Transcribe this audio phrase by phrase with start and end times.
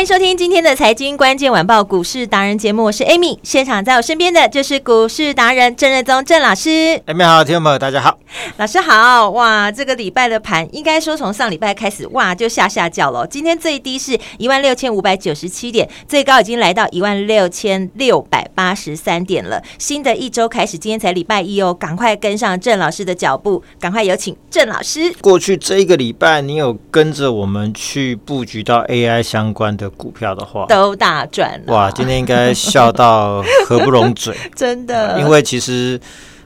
[0.00, 6.70] 欢迎收听今天的财经关键晚报股市达人节目，我是 Amy，现场在我身边的就是股市达人郑瑞宗郑老师。
[7.06, 8.18] Amy 好，听众朋友大家好，
[8.56, 9.28] 老师好。
[9.28, 19.62] 哇，这个礼拜的盘应该说从上礼拜开始哇就下下叫了，今天最低是一万六千五百九十七点，最高已经来到一万六千六百八十三点了。
[19.78, 25.12] 新的一周开始，今天才礼拜一哦，赶快跟上郑老师的脚步，赶快有请郑老师。
[25.20, 31.90] 过去这一个礼拜，你有跟着我们去布局到 AI 相关的股票的话都大赚哇！
[31.90, 35.18] 今天应该笑到合不拢嘴， 真的。
[35.20, 36.00] 因为其实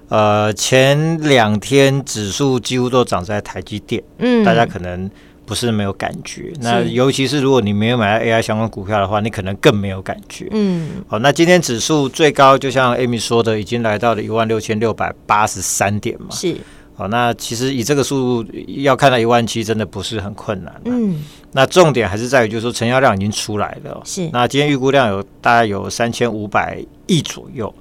[0.08, 5.10] 呃前两天指数几乎都涨在台积电，嗯，大家可能
[5.46, 6.52] 不是没有感觉。
[6.60, 10.48] 那尤其是如果你没有买到 AI 相关股票的话，你可能更没有感觉。
[10.52, 16.28] 嗯，好，那今天指数最高就像 Amy 说的，已经来到了一万六千六百八十三点嘛。
[16.30, 16.56] 是。
[16.96, 20.72] 好，那其实以这个速度要看到一万七，真的不是很困难。
[20.84, 24.00] 嗯，那重点还是在于，就是说成交量已经出来了。
[24.04, 27.74] 是，那今天预估量有大概有三千五百亿左右。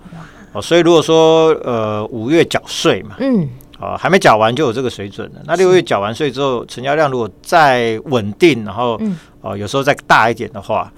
[0.52, 3.48] 哦，所以如果说呃五月缴税嘛，嗯，
[3.80, 5.42] 哦还没缴完就有这个水准了。
[5.46, 9.00] 那六月缴完税之后，成交量如果再稳定，然后
[9.42, 10.92] 哦有时候再大一点的话。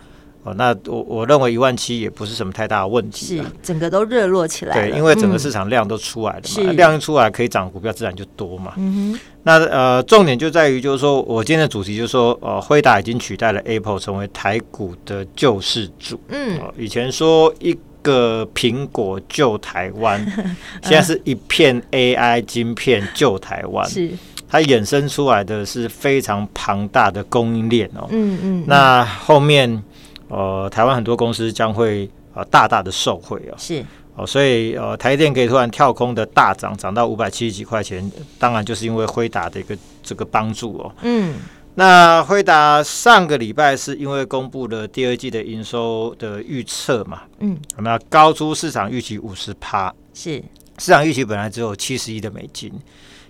[0.46, 8.73] 哦，那我我认为一万七也不是什么太大的问题，是整个都热络起来，对，因为整个市场量都出来了嘛，嗯、量一出来可以涨股票自然就多嘛。
[8.78, 16.20] 嗯哼，那呃重点就在于就是说我今天的主题就是说，呃，辉达已经取代了 Apple 成为台股的救世主。
[16.28, 20.23] 嗯、呃，以前说一个苹果救台湾，
[20.84, 24.11] 现在是一片 AI 晶片救台湾，是
[24.48, 28.08] 它衍生出来的是非常庞大的供应链哦。
[28.11, 29.84] 嗯嗯，那后面。
[30.27, 33.86] 呃，台湾很多公司将会呃大大的受惠哦，是。
[34.17, 38.09] 哦，所以呃台电可以突然跳空的大涨，涨到五百七十几块钱，
[38.39, 40.95] 当然就是因为辉达的一个这个帮助哦。
[41.02, 41.36] 嗯，
[41.73, 50.42] 那辉达上个礼拜是因为公布了第二季的营收的预测嘛，嗯，那高出市场预期五十趴，是。
[50.77, 52.71] 市场预期本来只有七十亿的美金，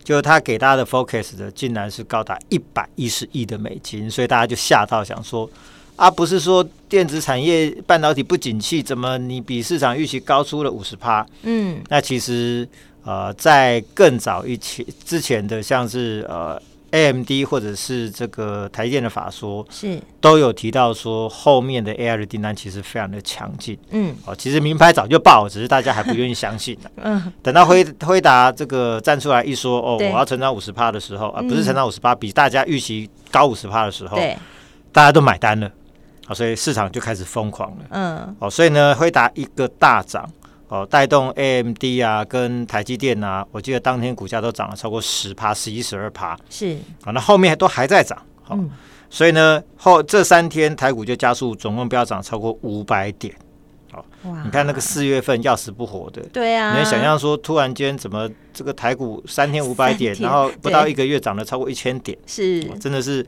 [0.04, 5.50] 就他给大家的 focus 的竟然是高达一百一十亿的美金，所以大家就吓到想说。
[5.96, 11.26] 啊，不是说电子产业半导体不景气，怎么你比市场预期高出了五十趴？
[11.44, 12.68] 嗯，那其实
[13.04, 16.62] 呃，在更早一期之前的，像是呃
[16.92, 23.78] AMD 或者是这个台电的法说，是都有提到说后面的 AI 的订单其实非常的强劲。
[23.92, 26.78] 嗯，哦，其实名牌早就爆，只是大家还不愿意相信。
[26.98, 34.38] 嗯，等到辉辉达这个站出来一说，哦，我要成长五十趴的时候，啊，不是成长五十趴，比大家预期高五十趴的时候，对，
[34.92, 35.72] 大家都买单了。
[36.28, 37.86] 好，所以市场就开始疯狂了。
[37.90, 40.28] 嗯，哦，所以呢，辉达一个大涨，
[40.68, 46.36] 哦，带动 AMD 啊，跟台积电啊，我记得当天股价都涨了超过十趴，十一、十二趴。
[46.50, 48.20] 是，好，那后面都还在涨。
[48.42, 48.72] 好，嗯、
[49.10, 53.34] 所以呢，后这三天台股就加速，总共飙涨超过五百点。
[54.44, 63.26] 你看那个四月份要死不活的，对啊，你能想象说，突然间怎么这个台股三天五百点，然后不到一个月涨了超过一千点，是，真的是。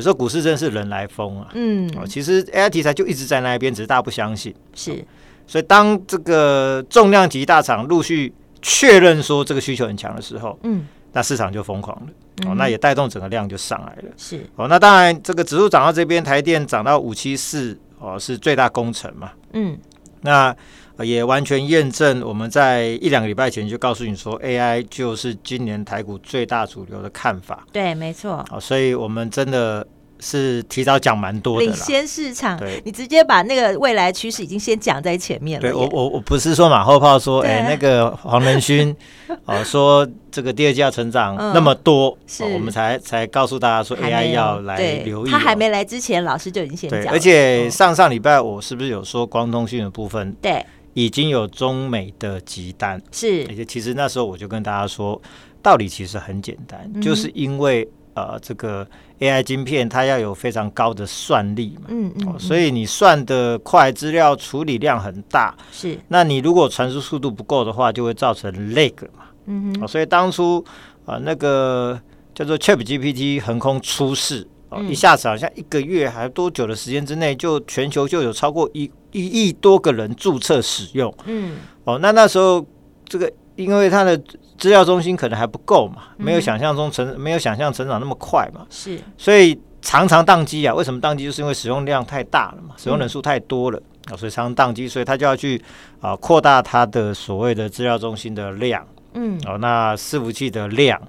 [0.00, 5.04] 有时候股市真的是人来疯啊，嗯，哦，其实 AI 题材就一直在那一边，只是大家不相信，是，
[5.46, 19.78] 所以当这个重量级大厂陆续确认说这个需求很强的时候，嗯，那市场就疯狂了，哦，那也带动整个量就上来了，是，哦，那当然这个指数涨到这边，台电涨到五七四，哦，是最大功臣嘛，嗯，
[20.22, 20.56] 那。
[21.04, 27.66] 也完全验证我们在一两个礼拜前就告诉你说，AI 就是今年台股最大主流的看法。
[27.72, 28.44] 对，没错。
[28.48, 29.86] 好，所以我们真的
[30.18, 32.58] 是提早讲蛮多的，领先市场。
[32.58, 35.62] 对，你直接把那个未来趋势已经先讲在前面了。
[35.62, 38.94] 对我，我我不是说马后炮说，哎，那个黄仁勋
[39.46, 45.30] 哦说这个第二季要成长那么多，是我们才才告诉大家说 AI 要来留意。
[45.30, 47.12] 他还没来之前，老师就已经先讲。
[47.12, 50.36] 而且上上礼拜我是不是有说光通讯的部分？
[50.42, 50.64] 对。
[50.94, 55.20] 已经有中美的集单，是，而且其实那时候我就跟大家说，
[55.62, 58.86] 道理其实很简单，嗯、就是因为呃呃这个
[59.20, 70.64] AI 晶片，它要有非常高的算力嘛，嗯嗯，哦，所以你算的快，资料处理量很大，是，那你如果传输速度不够的话，就会造成 lag 嘛，嗯哼，哦，所以当初
[71.04, 72.00] 啊、呃、那个
[72.34, 74.46] 叫做 ChatGPT 横空出世。
[74.70, 81.12] 哦，一下子好像一个月还多久的时间之内，就全球就有超过一一亿多个人注册使用。
[81.26, 82.64] 嗯，哦，那那时候
[83.06, 84.16] 这个因为它的
[84.58, 90.74] 资料中心可能还不够嘛，没有想象中成没有想象成长那么快嘛，是，所以常常宕机啊。
[90.74, 91.24] 为什么宕机？
[91.24, 95.62] 就是因为使用量太大了嘛，使用人数太多了啊，所以常常宕机，所以他就要去
[96.00, 98.86] 啊扩大它的所谓的资料中心的量。
[99.14, 101.00] 嗯，哦，那伺服器的量。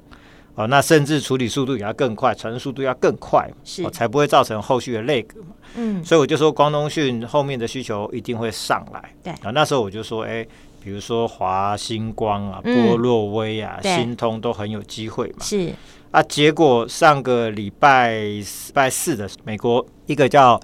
[0.56, 5.56] 哦，那甚至处理速度也要更快，传输速度要更快，是、哦、才不会造成后续的 lag 嘛。
[5.75, 9.13] 嗯，所以我就说光通讯后面的需求一定会上来。
[9.24, 10.48] 对啊，那时候我就说，哎、欸，
[10.83, 15.38] 比如说华星光啊、波洛威啊、嗯、新通都很有机会嘛。
[15.39, 15.74] 是
[16.12, 20.59] 啊，结果上个礼拜礼拜四的美国一个叫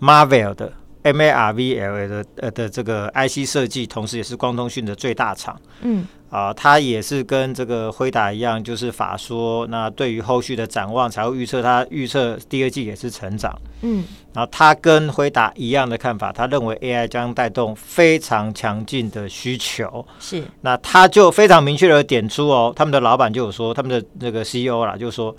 [0.00, 0.72] Marvell 的
[1.02, 5.60] M A R V L A 的呃的这个 IC 设计，同时也是光通讯的最大厂。
[5.82, 6.06] 嗯。
[6.30, 9.66] 啊，它也是跟这个辉达一样，就是法说。
[9.68, 13.58] 那对于后续的展望，才会预测它预测第二季也是成长。
[13.80, 14.04] 嗯，
[14.34, 20.06] 然后他跟辉达一样的看法，他认为 AI 将带动非常强劲的需求。
[20.20, 25.34] 是，那他就非常明确的点出哦，他们的老板就有说，他们的那个 CEO 啦，就说，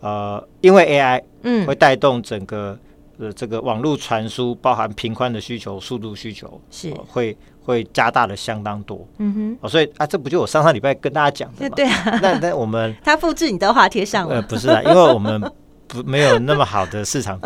[0.00, 2.78] 呃，因为 AI 嗯会带动整个
[3.18, 7.36] 呃这个网络传输，包含频宽的需求、速度需求是、呃、会。
[7.68, 11.74] 会加大的相当多，嗯哼，哦，所以啊，这不就我上上礼拜跟大家讲的吗？
[11.76, 15.38] 对啊，那那我们 他复制你的话贴上了，呃，不是啊，因为我们
[15.86, 17.38] 不没有那么好的市场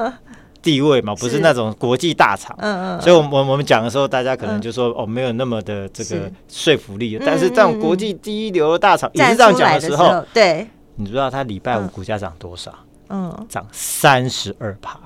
[0.62, 7.18] 地位嘛，不是那种国际大厂，嗯嗯，所以我们我们讲的时候，大家可能就说哦，没有那么的这个说服力。
[7.26, 12.72] 但是这种国际第一流的大厂也是这样讲的时候，对，你知道他礼拜五股价涨多少？
[13.08, 15.00] 嗯，涨三十二趴。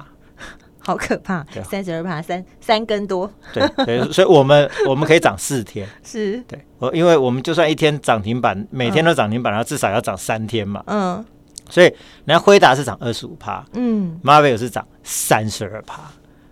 [0.87, 6.41] 好可怕，三十二趴，三三根多，对对，所以我们我们可以涨四天， 是。
[6.47, 11.25] 对，我因为我们就算一天涨停板，每天都涨停板，然后至少要涨三天嘛，嗯，
[11.69, 11.87] 所以
[12.25, 16.03] 人家辉达是涨二十五趴，嗯，Marvell 是涨三十二趴，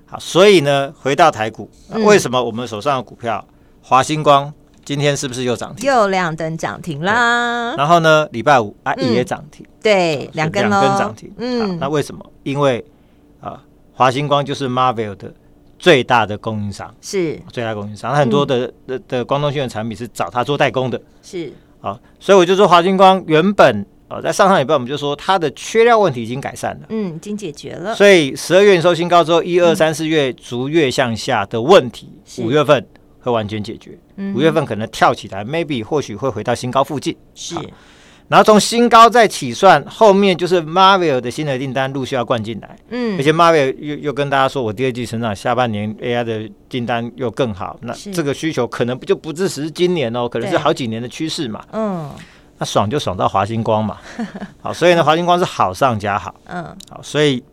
[0.06, 1.70] 好，所以呢，回到台股，
[2.04, 3.46] 为什么我们手上的股票
[3.82, 4.52] 华星光
[4.84, 5.88] 今天是不是又涨停？
[5.88, 12.32] 又亮灯涨停啦，然后呢，礼拜五啊也涨停，对，两根两根涨停，嗯，那为什么？
[12.42, 12.94] 因为啊。
[13.94, 15.32] 华星光就是 Marvell 的
[15.79, 18.14] 最大的供应商，是最大供应商。
[18.14, 21.99] 很多的、嗯、的的光通讯的产品是找他做代工的，是啊。
[22.19, 27.94] 所以我就说华星光原本呃在上上礼拜我们就说它的缺料问题已经改善了，嗯，已经解决了。
[27.94, 32.87] 所以十二月收新高之后，一二三四月逐月向下的问题，五、嗯、月份
[33.20, 33.93] 会完全解决。
[33.93, 37.55] 五、嗯、月份可能跳起来，maybe 或许会回到新高附近，是。
[38.26, 52.11] 然后从新高再起算，后面就是 Marvell 的新的订单陆续要灌进来，嗯，而且 Marvell 又又跟大家说，我第二季成长，下半年 AI 的订单又更好，那这个需求可能不就不只是今年哦，可能是好几年的趋势嘛，嗯，
[52.56, 53.99] 那爽就爽到华星光嘛，
[54.62, 57.44] 好，所以呢，华星光是好上加好，嗯，好，所以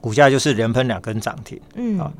[0.00, 2.12] 股价就是连喷两根涨停，嗯，好，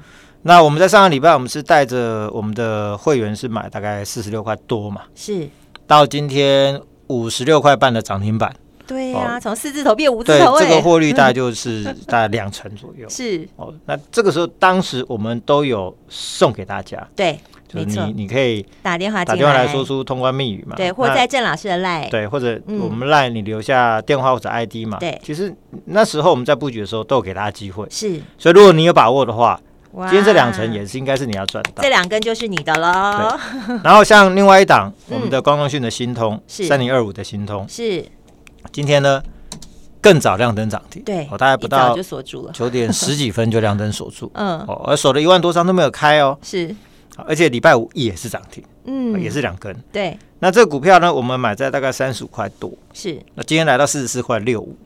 [0.43, 5.49] 那我们在上个礼拜，我们是带着我们的会员是买大概四十六块多嘛，是。
[5.85, 6.81] 到今天。
[7.08, 8.54] 五十六块半的涨停板，
[8.87, 13.08] 对呀、啊，从、哦、四字头变五字头，对，这个获利大概就是大概两成左右。
[13.10, 13.46] 是。
[13.56, 17.38] 哦，那这个时候当时我们都有送给大家，对，
[17.69, 25.54] 就是你你可以打电话打电话来说出通关密语嘛，对，或在郑老师的赖，对，或者我们赖你留下电话或者 ID 嘛，对，其实
[25.87, 29.61] 那时候我们在布局的时候都有给大家机会，是，所以如果你有把握的话。
[29.94, 33.38] 今天这两层也是应该是你要赚到，这两根就是你的喽。
[33.84, 38.02] 然后像另外一档，我们的光通讯的新通三零二五的新通是，
[38.72, 39.22] 今天呢
[40.00, 46.75] 更早亮灯涨停，对，我大概不到就锁住了，九点十几分就亮灯锁住， 嗯，哦，而锁了一万多张都没有开哦，是，
[47.26, 50.18] 而且礼拜五也是涨停，嗯，也是两根，对。
[50.38, 54.76] 那这个股票呢，我们买在大概三十五块多，是，那今天来到四十四块六五，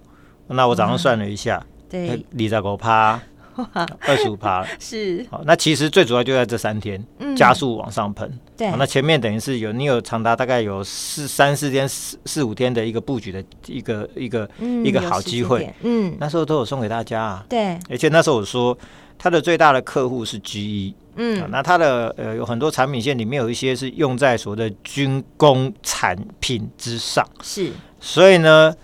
[0.49, 3.19] 那我早上算了一下，对，你在给我趴。
[4.01, 8.31] 二十五趴是好，那其实最主要就在这三天，嗯、加速往上喷。
[8.57, 15.73] 对，那前面等于是有你有长达大概有四三四天四四五天的一个布局的一个一个、嗯、一个好机会。
[15.83, 17.47] 嗯，那时候都有送给大家啊。
[17.49, 18.77] 对，而且那时候我说
[19.19, 20.95] 他的最大的客户是 GE。
[21.17, 27.27] 嗯，那它的呃有很多产品线里面有一些是用在所谓的军工产品之上。
[27.43, 28.75] 是，所以呢。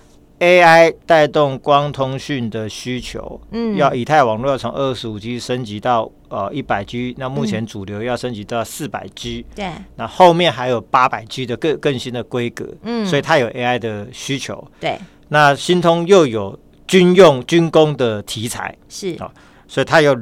[0.42, 16.58] AI 带动光通讯的需求，嗯，要以太网络要从二十五 G 升级到呃一百 G，那目前主流要升级到四百 G，对，那后面还有八百 G 的更更新的规格，嗯，所以它有 AI 的需求，对，那新通又有
[16.88, 19.14] 军用军工的题材，是。
[19.20, 19.30] 啊，
[19.68, 20.12] 所以它有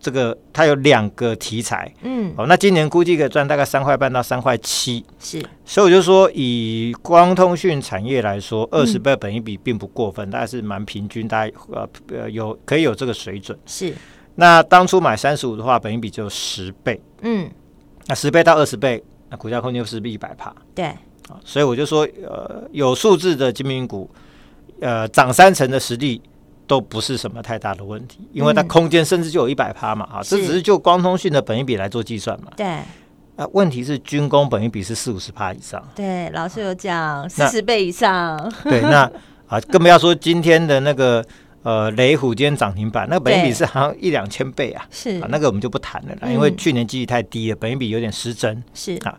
[0.00, 13.58] 这个它有两个题材，嗯，哦，那今年估计可以赚大概三块半到三块七，是，所以我就说以光通讯产业来说，二十倍本一比并不过分，大概是蛮平均，大概呃呃有可以有这个水准。
[13.66, 13.94] 是，
[14.34, 17.50] 那当初买三十五的话，本一比就十倍，嗯，
[18.06, 20.54] 那十倍到二十倍，那股价空间是不是一百帕？
[20.74, 20.86] 对，
[21.28, 24.10] 啊，所以我就说，呃，有数字的精品股，
[24.80, 26.20] 呃，涨三成的实力
[26.66, 32.50] 都不是什么太大的问题，因为它空间甚至就有一百趴嘛，啊，这只是就光通讯的本益比来做计算嘛。
[32.56, 32.66] 对，
[33.36, 35.82] 啊，问题是军工本益比是四五十趴以上。
[35.94, 38.38] 对，老师有讲四十倍以上。
[38.64, 39.10] 对，那
[39.46, 41.24] 啊，更不要说今天的那个
[41.62, 48.62] 呃雷虎今天涨停板，那个本益比是好像一两千倍啊，是啊，那个我们就不谈了啦，嗯因为去年记忆太低了，本益比有点失真。
[48.72, 49.18] 是啊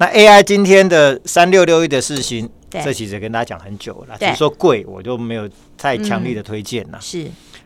[0.00, 6.98] 那 AI 今天的三六六一的世芯，对这其实跟大家讲很久了，只对是说贵，我就没有太强力的推荐了。
[7.00, 7.22] 是，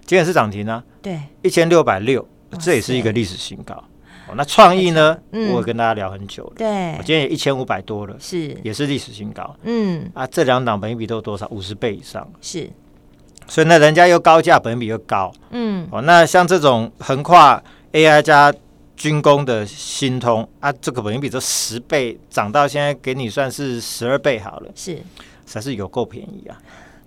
[0.06, 2.26] 今天是涨停啊，对，一千六百六，
[2.61, 3.75] 这也是一个历史新高。
[4.28, 5.18] 哦，那创意呢？
[5.32, 10.25] 嗯我有跟大家聊很久了，对我，今天也一千五百多了，是，也是历史新高嗯，啊。
[10.28, 11.49] 这两档本益比都有多少？
[11.49, 12.71] 五十倍以上，是，
[13.49, 15.32] 所以呢，人家又高价，本益比又高。
[15.50, 17.61] 嗯，哦，那像这种横跨
[17.92, 18.54] AI 加
[19.02, 24.97] 军工的新通啊，这个本益比这十倍涨到现在给你算是十二倍好了，是，
[25.44, 26.56] 才是有够便宜啊！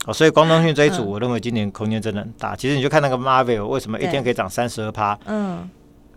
[0.05, 1.07] 哦，所以光通讯这一组，嗯。
[1.07, 2.53] 我认为今年空间真的很大。
[2.53, 5.69] 其实你就看那个 Marvel 为什么一天可以涨三十二趴，嗯，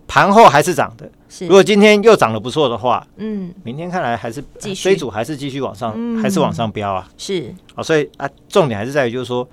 [0.08, 1.08] 盘后还是涨的。
[1.28, 1.46] 是。
[1.46, 4.82] 如，果今天又涨得不错的话，嗯，明天看来还是继续。
[4.82, 6.20] 这一组还是继续往上，嗯。
[6.20, 7.08] 还是往上飙啊！
[7.16, 9.48] 是，哦，所以啊，重点还是在于就是说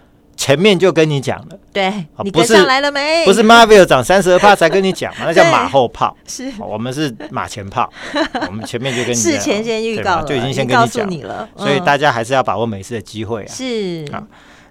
[0.46, 1.92] 前面就跟你讲了，对，
[2.24, 3.26] 你不是跟上来了没？
[3.26, 6.16] 不是 Marvel 涨三十二趴才跟你讲嘛， 那叫马后炮。
[6.28, 7.92] 是，哦我们是马前炮，
[8.48, 13.48] 我们前面就跟你事前先预告就已经先跟告你讲，诉你了，所以嗯大家还是要把握每次的机会啊。
[13.52, 14.22] 是，啊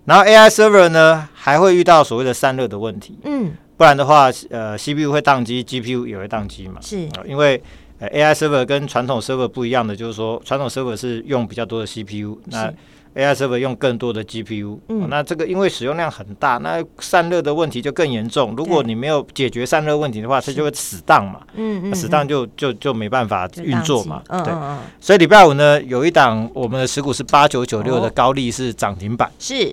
[0.04, 6.74] 然后 AI server 呢，还会遇到所谓的散热的问题，嗯，不然的话，呃，CPU 会宕机，GPU 也会宕机嘛。
[6.80, 7.60] 是，呃因为
[7.98, 12.72] 呃 AI server 跟传统 server 不一样的，就是说传统 server 是用比较多的 CPU，那
[13.14, 15.02] AI server 用更多的 GPU，、嗯。
[15.02, 18.54] 哦那这个因为使用量很大，那散热的问题就更严重。
[18.56, 24.22] 如果你没有解决散热问题的话，它就会死当嘛，嗯嗯，死当就就就没办法就运作嘛。
[24.28, 24.52] 对，
[25.00, 28.12] 所以礼拜五呢，有一档我们的持股是八九九六的哦。
[28.14, 29.72] 高利是涨停板，是，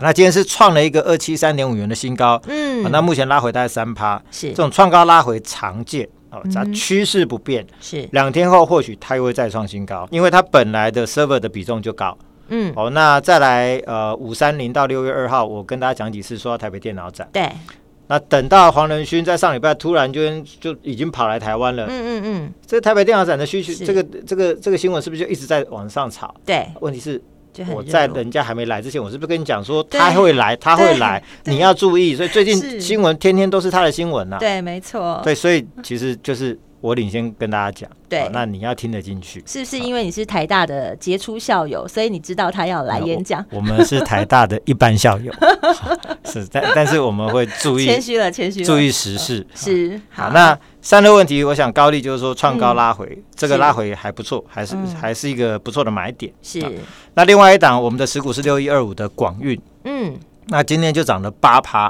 [0.00, 2.84] 那今天是创了一个二七三点五元的新高，嗯。
[2.84, 4.50] 啊，那目前拉回大概三趴，是。
[4.50, 6.08] 这种创高拉回常见。
[6.30, 12.16] 哦，它嗯趋势不变，是，两天后或许它又会再创新高，因为它本来的 server 的比重就高。
[12.48, 17.50] 嗯，哦，那再来呃五三零到六月二号，我跟大家讲几次说到台北电脑展，对，
[18.06, 26.34] 那等到黄仁勋在上礼拜突然就就已经跑来台湾了，嗯嗯嗯，这个台北电脑展的需求，这个这个这个新闻是不是就一直在往上炒？
[26.44, 27.20] 对，问题是
[27.74, 32.14] 我在人家还没来之前，我是不是跟你讲说他会来，他会来，你要注意。
[32.14, 34.38] 所以最近新闻天天都是他的新闻呐、啊。
[34.38, 38.20] 对，没错，对，所以其实就是我领先跟大家讲，对。
[38.20, 39.42] 哦那你要听得进去。
[39.46, 43.44] 是不是因为你是台大的杰出校友，所以你知道他要来演讲？
[43.50, 45.32] 我我们是台大的一般校友，
[46.24, 49.46] 是，但但是我们会注意谦虚了，谦虚，注意时事。
[49.54, 53.22] 是好，那三个问题，我想高利就是说创高拉回，嗯。
[53.34, 54.86] 这个拉回还不错，还是嗯。
[54.94, 56.32] 还是一个不错的买点。
[56.42, 56.60] 是。
[56.62, 56.70] 好，
[57.14, 60.16] 那另外一档我们的持股是六一二五的广运，嗯，
[60.46, 61.86] 那今天就涨了八趴，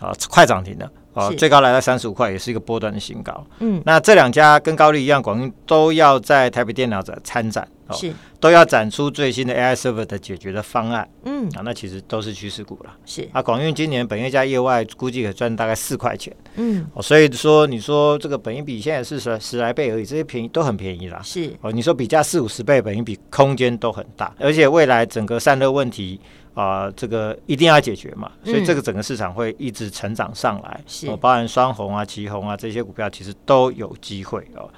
[0.00, 0.90] 啊，快涨停了。
[1.18, 3.44] 哦，最高来到三十五块，也是一个波段的新高。
[3.58, 11.08] 嗯，那这两家跟高利一样，广运都要在台北电脑展参展，哦，是，都要展出最新的 AI server 的解决的方案。
[11.24, 11.62] 嗯，啊。
[11.64, 12.94] 那其实都是趋势股了。
[13.04, 16.34] 是，啊，广运今年本业加业外估计可赚大概四块钱。
[16.54, 21.20] 嗯，哦，所以说你说这个本益比现在是十十来倍而已，这些便宜都很便宜啦。
[21.24, 26.20] 是，哦，你说比价四五十倍，本益比空间都很大，而且未来整个散热问题
[26.58, 31.06] 啊、呃这个一定要解决嘛，所以嗯这个整个市场会一直成长上来，是。
[31.08, 34.68] 哦，包含双红啊、旗红啊这些股票其实都有机会哦。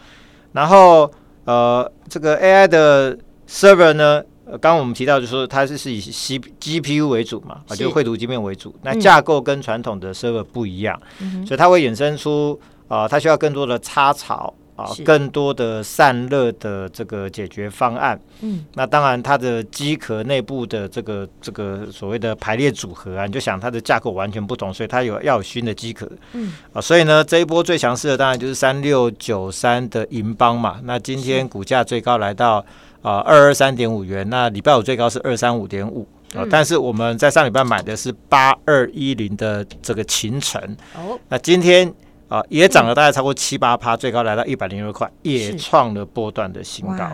[0.53, 1.11] 然后
[1.47, 3.17] 呃，这个 AI 的
[3.49, 9.01] server 呢，呃，刚刚我们提到就是说它是是以 C GPU 为主嘛，啊，就是绘图晶片为主，那嗯。
[9.01, 14.53] 架构跟传统的 server 不一样，嗯所以它会衍生出啊、呃，它需要更多的插槽。
[14.81, 18.19] 啊，更多的散热的这个解决方案。
[18.41, 26.11] 嗯，那当然，它的机壳内部的这个这个所谓的排列组合啊，你就想它的架构完全不同，所以它有要有新的机壳。
[26.33, 30.81] 嗯，啊，所以呢，这一波最强势的当然就是三六九三的银邦嘛。
[30.85, 32.65] 那今天股价最高来到
[33.03, 36.07] 啊二二三点五元，那礼拜五最高是二三五点五。
[36.35, 40.63] 啊，但是我们在上礼拜买的是八二一零的这个秦城。
[40.95, 41.93] 哦，那今天。
[42.31, 47.05] 啊，也涨了大概超过七八趴，最高来到一百零六块，也创了波段的新高。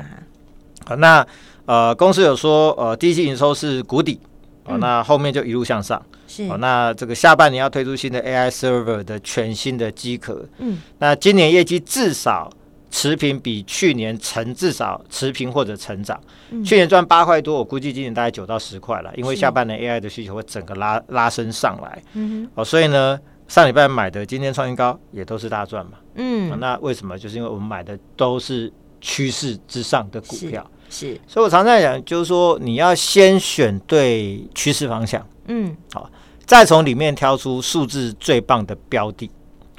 [0.85, 1.27] 好，那
[1.65, 4.21] 呃，公司有说，呃，第一季营收是谷底，
[4.67, 6.01] 哦，那后面就一路向上。
[6.29, 10.47] 是哦，那这个下半年要推出新的 AI server 的全新的机壳。
[10.59, 12.51] 嗯，那今年业绩至少
[12.91, 16.21] 持平，比去年成至少持平或者成长。
[16.51, 22.03] 嗯、去年赚八块多，我估计今年大概九到十块了，因为下半年 AI 的需求会整个拉拉升上来。
[22.15, 23.19] 嗯哼，哦，所以呢，
[23.49, 25.93] 上礼拜买的今天创新高也都是大赚嘛。
[26.15, 27.19] 嗯、哦，那为什么？
[27.19, 30.69] 就是因为我们买的都是趋势之上的股票。
[30.89, 35.27] 是，是所以我常在讲，就是说你要先选对趋势方向。
[35.47, 36.11] 嗯，好。
[36.45, 39.29] 再从里面挑出数字最棒的标的，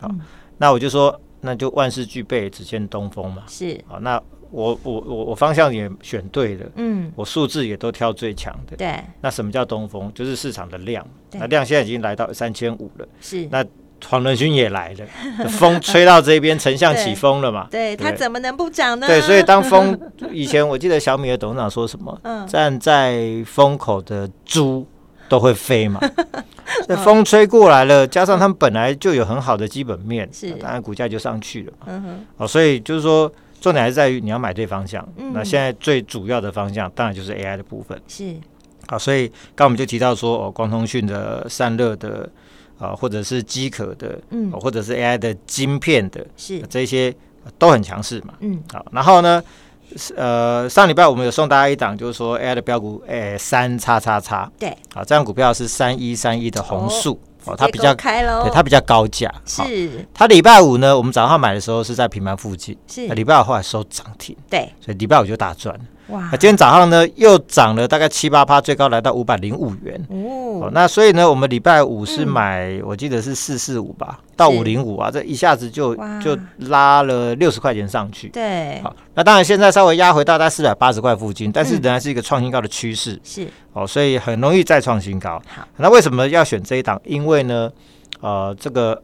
[0.01, 0.19] 好，嗯、
[0.57, 3.43] 那我就说，那就万事俱备，只欠东风嘛。
[3.47, 8.75] 是，好，那我我我我方向也选对了，嗯，我数字也都挑最强的。
[8.77, 10.11] 对，那什么叫东风？
[10.13, 13.07] 就是市场的量，那量现在已经来到三千五了。
[13.19, 13.63] 是，那
[14.07, 17.67] 黄仁勋也来了，风吹到这边，丞相起风了嘛？
[17.71, 19.07] 对，对，它怎么能不涨呢？
[19.07, 19.99] 对，所以当风
[20.31, 22.19] 以前我记得小米的董事长说什么？
[22.23, 24.85] 嗯，站在风口的猪
[25.27, 25.99] 都会飞嘛。
[26.87, 31.85] 那风吹过来了，加上他们本来就有很好的基本面，是当然股价就上去了嘛。
[31.87, 33.31] 嗯哼，哦，所以就是说，
[33.67, 35.05] 重点还是在于你要买对方向。
[35.17, 38.01] 嗯、那现在最主要的方向，当然就是 AI 的部分。
[38.07, 38.33] 是，
[38.87, 42.29] 好，所以刚刚我们就提到说，哦，光通讯的散热的，
[42.77, 47.13] 啊、呃，或者是机壳的，嗯、哦，或者是 AI 的晶片的，是这些
[47.57, 48.33] 都很强势嘛。
[48.39, 49.43] 嗯，好，然后呢？
[50.17, 65.75] 呃，上礼拜我们有送大家一档，就是说 AI 的标股，诶，三叉叉叉，对，好，这张股票是三一三一的弘塑，哦，它比较开喽，对，它比较高价，是，它礼拜五呢，我们早上买的时候是在平盘附近，是，礼拜五后来收涨停，对，所以礼拜五就大赚，
[66.09, 74.19] 哇，那今天早上呢又涨了大概七八趴，最高来到五百零五元，哦，那所以呢，我们礼拜五是买，我记得是四四五吧。
[74.35, 78.29] 到五零五啊，这一下子就就拉了六十块钱上去。
[78.29, 83.19] 对，好，那当然现在稍微压回到大概四百八十块附近，但是仍然是一个创新高的趋势。
[83.23, 85.41] 是哦，所以很容易再创新高。
[85.47, 87.01] 好，那为什么要选这一档？
[87.03, 87.71] 因为呢，
[88.21, 89.01] 呃，这个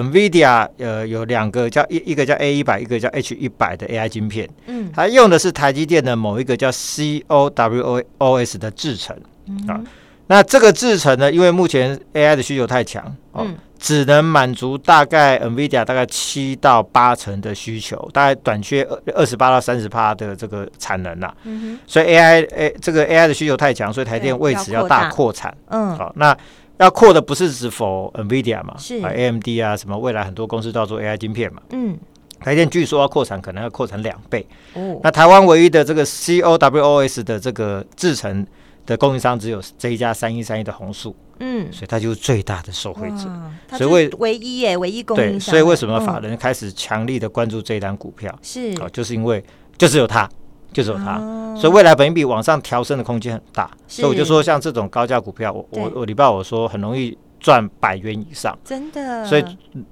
[0.00, 4.48] NVIDIA 呃有两个叫一一个叫 A 一百，一个叫 H 一百的 AI 晶片。
[4.66, 9.16] 嗯，它用的是台积电的某一个叫 CoWoS 的制程。
[9.68, 9.80] 啊，
[10.28, 13.46] 那这个制程呢，因为目前 AI 的需求太强，哦。
[13.82, 21.34] 只能满足大概 NVIDIA 大概七到八成的需求，大概短缺二二十八到三十趴的这个产能呐、啊。
[21.42, 25.52] 嗯、哼所以 AI A 这个 AI 的需求太强，所以台电为此要大扩产。
[25.66, 26.32] 嗯，好，那
[26.78, 28.74] 要扩的不是只否 NVIDIA 嘛？
[28.78, 31.62] 是、啊、AMD 啊，什么未来很多公司都要做 AI 晶片嘛。
[31.70, 31.96] 嗯，
[32.40, 34.46] 台电据说要扩产，可能要扩产两倍。
[34.74, 38.46] 哦，那台湾唯一的这个 CoWoS 的这个制程
[38.86, 41.14] 的供应商只有这一家三一三一的红树。
[41.44, 45.32] 嗯，所以它就是最大的受惠者，所以为唯一耶，唯一供应商。
[45.32, 48.32] 对，所以为什么法人开始强力的关注这一单股票？
[48.42, 49.42] 是哦，就是因为
[49.76, 50.28] 就是有它，
[50.72, 51.18] 就只有它，
[51.56, 53.70] 所以未来本益比往上调升的空间很大。
[53.86, 57.16] 所以我就说，像这种高价股票，我我我礼拜我说很容易。
[57.42, 59.24] 赚百元以上，真的。
[59.24, 59.44] 所以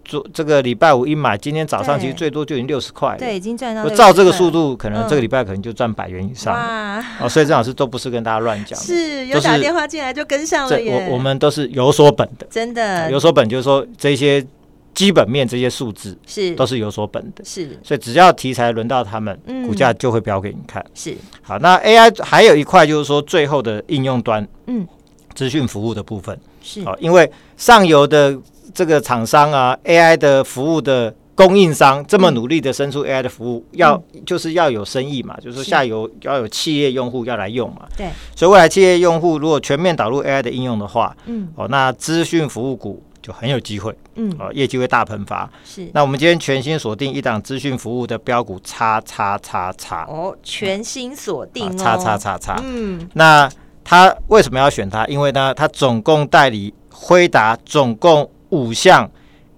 [0.05, 3.19] 做这个礼拜五一买，今天早上其实最多就已经六十块了。
[3.19, 3.83] 对，已经赚到。
[3.83, 6.55] 我照这个速度，可能这个礼拜可能就赚百元以上。
[6.55, 7.05] 哇！
[7.21, 11.09] 哦，所以郑老师都不是跟大家乱讲，是有打电话进来就跟上了耶。
[11.09, 14.47] 我我们都是有所本的，真的有所本，就是说这些
[14.95, 17.45] 基本面这些数字是都是有所本的。
[17.45, 20.85] 是，所以只要题材轮到他们，股价就会飙给你看。
[20.95, 21.17] 是。
[21.43, 24.87] 好，那 AI 还有一块就是说最后的应用端，嗯，
[25.35, 26.39] 资讯服务的部分。
[26.63, 28.37] 是哦，因为上游的
[28.75, 37.89] 这个厂商啊，AI 的服务的供应商这么努力的生出 AI 的服务，要就是要有生意嘛，就是下游要有企业用户要来用嘛。
[37.97, 45.51] 对，所以未来企业用户如果全面导入 AI 的应用的话，嗯，哦，那资讯服务股就很有机会，嗯，哦，业绩会大喷发。
[45.65, 50.05] 是，那我们今天全新锁定一档资讯服务的标股，叉叉叉叉。
[50.09, 52.61] 哦，全新锁定叉叉叉叉。
[52.63, 53.51] 嗯，那。
[53.83, 55.05] 他为什么要选它？
[55.07, 59.11] 因为呢，他总共代理辉达总共五项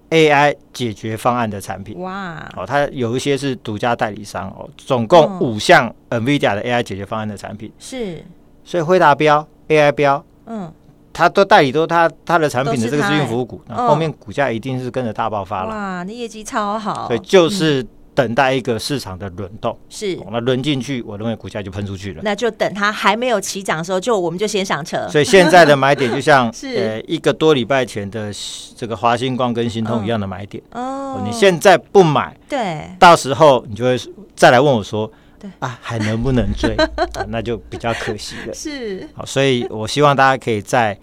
[0.09, 1.99] AI 解决方案的产品。
[1.99, 2.51] 哇！
[2.55, 7.71] 哦，他有一些是独家代理商哦，总共五项 NVIDIA 的 AI 解决方案的产品。
[7.77, 8.25] 是，
[8.63, 10.73] 所以辉达标 AI 标，嗯，
[11.13, 15.69] 他都代理都他他的产品的这个咨询服务股，那后面股价一定是跟着大爆发了。
[15.69, 17.07] 哇，那业绩超好。
[17.07, 17.85] 对，就是。
[18.15, 22.21] 等待一个市场的轮动，是那轮进去，我认为股价就喷出去了。
[22.23, 25.09] 那就等它还没有起涨的时候，就我们就先上车。
[25.09, 28.31] 所以现在的买点就像 是呃一个多礼拜前的
[28.77, 30.63] 这个华星光跟新通一样的买点。
[30.73, 33.99] 哦，你现在不买，对，到时候你就会
[34.35, 35.11] 再来问我说，
[35.43, 36.73] 对啊，还能不能追？
[37.27, 38.53] 那就比较可惜了。
[38.53, 40.97] 是，好，所以我希望大家可以在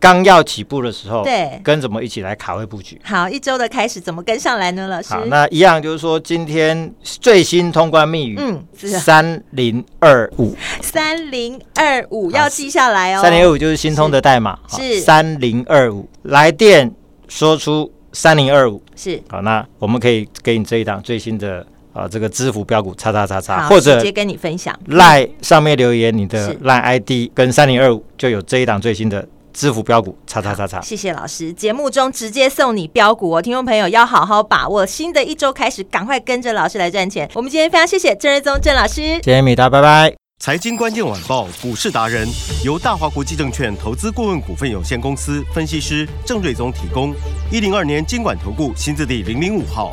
[0.00, 3.00] 刚要起步的时候，对，跟着我们一起来卡位布局。
[3.04, 4.88] 好，一周的开始怎么跟上来呢？
[4.88, 13.22] 老师，好，那一样就是说，今天最新通关密语，嗯，三零二五，三零二五要记下来哦。
[13.22, 16.92] 三零二五就是新通的代码，是三零二五，来电
[17.28, 21.64] 说出三零二五，是好，那我们可以给你这一档最新的。
[21.96, 30.78] 啊，这个支付标股叉叉叉叉，或者直接跟你分享赖上面留言，你的是赖 ID 跟三零二五就有这一档最新的支付标股叉叉叉叉。
[30.82, 37.26] 谢谢老师，节目中直接送你标股哦，听众朋友要好好把握，新的一周开始，赶快跟着老师来赚钱。
[37.32, 40.12] 我们今天非常谢谢郑瑞宗郑老师，谢谢米达，拜拜。
[40.38, 42.28] 财经关键晚报股市达人
[42.62, 47.14] 由大华国际证券投资顾问股份有限公司分析师郑瑞宗提供。
[47.50, 49.92] 一零二年经管投顾新字第零零五号。